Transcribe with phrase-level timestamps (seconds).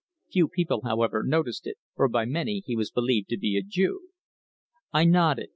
[0.31, 4.07] Few people, however, noticed it, for by many he was believed to be a Jew.
[4.91, 5.49] I nodded.